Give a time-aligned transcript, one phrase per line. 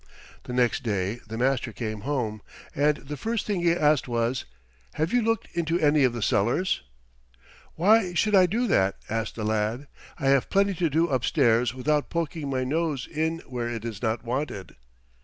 [0.45, 2.41] The next day the master came home,
[2.73, 4.45] and the first thing he asked was,
[4.95, 6.81] "Have you looked into any of the cellars?"
[7.75, 9.85] "Why should I do that?" asked the lad.
[10.19, 14.23] "I have plenty to do upstairs without poking my nose in where it is not
[14.25, 14.75] wanted."